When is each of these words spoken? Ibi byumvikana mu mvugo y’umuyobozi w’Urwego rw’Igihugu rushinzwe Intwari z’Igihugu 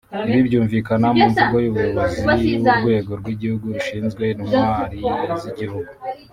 Ibi 0.29 0.41
byumvikana 0.47 1.07
mu 1.17 1.25
mvugo 1.31 1.55
y’umuyobozi 1.63 2.19
w’Urwego 2.65 3.11
rw’Igihugu 3.21 3.65
rushinzwe 3.75 4.23
Intwari 4.33 4.97
z’Igihugu 5.41 5.91